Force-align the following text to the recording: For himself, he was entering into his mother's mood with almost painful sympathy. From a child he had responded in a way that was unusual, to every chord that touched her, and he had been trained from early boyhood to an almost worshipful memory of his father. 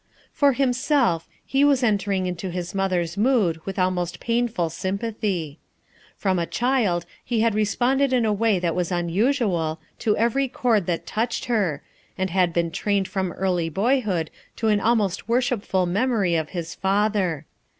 For 0.33 0.53
himself, 0.53 1.27
he 1.45 1.63
was 1.63 1.83
entering 1.83 2.25
into 2.25 2.49
his 2.49 2.73
mother's 2.73 3.17
mood 3.17 3.63
with 3.67 3.77
almost 3.77 4.19
painful 4.19 4.71
sympathy. 4.71 5.59
From 6.17 6.39
a 6.39 6.47
child 6.47 7.05
he 7.23 7.41
had 7.41 7.53
responded 7.53 8.11
in 8.11 8.25
a 8.25 8.33
way 8.33 8.57
that 8.57 8.73
was 8.73 8.91
unusual, 8.91 9.79
to 9.99 10.17
every 10.17 10.47
chord 10.47 10.87
that 10.87 11.05
touched 11.05 11.45
her, 11.45 11.83
and 12.17 12.31
he 12.31 12.35
had 12.35 12.51
been 12.51 12.71
trained 12.71 13.07
from 13.07 13.31
early 13.33 13.69
boyhood 13.69 14.31
to 14.55 14.69
an 14.69 14.79
almost 14.79 15.29
worshipful 15.29 15.85
memory 15.85 16.33
of 16.35 16.49
his 16.49 16.73
father. 16.73 17.45